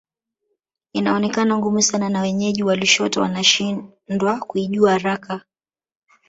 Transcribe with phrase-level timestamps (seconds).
[0.93, 5.41] Inaonekana ngumu sana na wenyeji wa Lushoto wanashindwa kuijua haraka